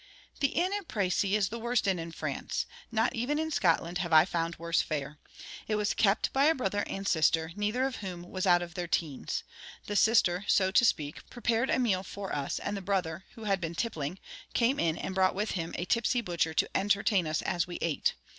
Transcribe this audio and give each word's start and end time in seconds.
The 0.39 0.47
inn 0.47 0.73
at 0.73 0.87
Précy 0.87 1.33
is 1.33 1.49
the 1.49 1.59
worst 1.59 1.85
inn 1.87 1.99
in 1.99 2.11
France. 2.11 2.65
Not 2.91 3.13
even 3.13 3.37
in 3.37 3.51
Scotland 3.51 3.99
have 3.99 4.11
I 4.11 4.25
found 4.25 4.55
worse 4.57 4.81
fare. 4.81 5.19
It 5.67 5.75
was 5.75 5.93
kept 5.93 6.33
by 6.33 6.45
a 6.45 6.55
brother 6.55 6.83
and 6.87 7.07
sister, 7.07 7.51
neither 7.55 7.83
of 7.85 7.97
whom 7.97 8.23
was 8.23 8.47
out 8.47 8.63
of 8.63 8.73
their 8.73 8.87
teens. 8.87 9.43
The 9.85 9.95
sister, 9.95 10.43
so 10.47 10.71
to 10.71 10.83
speak, 10.83 11.29
prepared 11.29 11.69
a 11.69 11.77
meal 11.77 12.01
for 12.01 12.35
us; 12.35 12.57
and 12.57 12.75
the 12.75 12.81
brother, 12.81 13.25
who 13.35 13.43
had 13.43 13.61
been 13.61 13.75
tippling, 13.75 14.17
came 14.55 14.79
in 14.79 14.97
and 14.97 15.13
brought 15.13 15.35
with 15.35 15.51
him 15.51 15.71
a 15.77 15.85
tipsy 15.85 16.21
butcher, 16.21 16.55
to 16.55 16.69
entertain 16.75 17.27
us 17.27 17.43
as 17.43 17.67
we 17.67 17.77
ate. 17.79 18.15